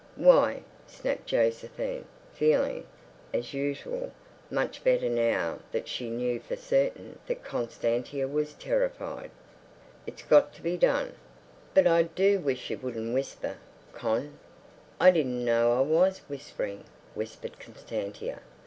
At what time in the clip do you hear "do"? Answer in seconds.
12.01-12.39